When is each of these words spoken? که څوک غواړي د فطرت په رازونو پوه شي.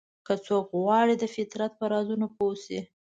که 0.25 0.33
څوک 0.45 0.65
غواړي 0.83 1.13
د 1.17 1.23
فطرت 1.35 1.71
په 1.79 1.85
رازونو 1.93 2.27
پوه 2.35 2.55
شي. 2.63 2.79